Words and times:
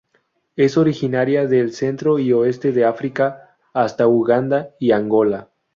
Es 0.55 0.77
originaria 0.77 1.45
del 1.45 1.73
centro 1.73 2.17
y 2.17 2.33
oeste 2.33 2.71
de 2.71 2.85
África 2.85 3.55
hasta 3.71 4.07
Uganda 4.07 4.71
y 4.79 4.93
Angola. 4.93 5.51